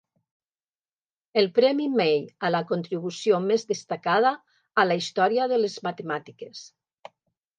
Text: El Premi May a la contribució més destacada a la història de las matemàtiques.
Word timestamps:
El 1.41 1.49
Premi 1.57 1.85
May 1.97 2.15
a 2.47 2.51
la 2.55 2.61
contribució 2.71 3.41
més 3.49 3.67
destacada 3.73 4.31
a 4.85 4.89
la 4.89 4.97
història 5.03 5.49
de 5.53 5.63
las 5.63 5.79
matemàtiques. 5.89 6.65